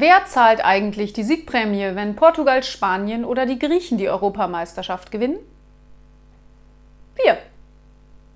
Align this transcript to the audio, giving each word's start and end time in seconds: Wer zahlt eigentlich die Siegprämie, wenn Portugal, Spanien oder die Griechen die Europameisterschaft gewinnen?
Wer 0.00 0.26
zahlt 0.26 0.64
eigentlich 0.64 1.12
die 1.12 1.24
Siegprämie, 1.24 1.96
wenn 1.96 2.14
Portugal, 2.14 2.62
Spanien 2.62 3.24
oder 3.24 3.46
die 3.46 3.58
Griechen 3.58 3.98
die 3.98 4.08
Europameisterschaft 4.08 5.10
gewinnen? 5.10 5.40